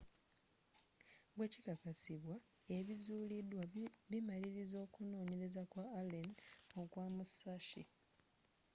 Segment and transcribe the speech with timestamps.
[1.35, 2.35] bwekikakasibwa
[2.77, 3.63] ebizuulidwa
[4.11, 6.29] bimaliriza okunoonyereza kwa allen
[6.81, 7.83] okwa musashi